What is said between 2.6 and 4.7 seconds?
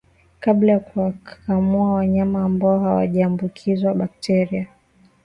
hawajaambukizwa Bakteria